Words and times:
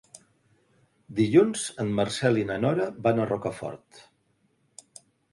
Dilluns 1.17 1.65
en 1.83 1.91
Marcel 1.99 2.39
i 2.43 2.45
na 2.51 2.57
Nora 2.63 2.87
van 3.09 3.21
a 3.21 3.27
Rocafort. 3.33 4.01